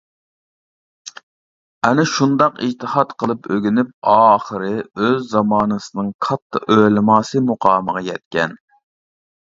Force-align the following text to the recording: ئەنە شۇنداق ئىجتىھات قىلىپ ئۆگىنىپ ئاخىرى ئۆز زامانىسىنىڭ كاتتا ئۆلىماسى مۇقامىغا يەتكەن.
ئەنە 1.89 2.05
شۇنداق 2.11 2.57
ئىجتىھات 2.67 3.13
قىلىپ 3.23 3.45
ئۆگىنىپ 3.57 3.93
ئاخىرى 4.15 4.73
ئۆز 4.81 5.29
زامانىسىنىڭ 5.35 6.11
كاتتا 6.29 6.63
ئۆلىماسى 6.77 7.43
مۇقامىغا 7.51 8.07
يەتكەن. 8.09 8.59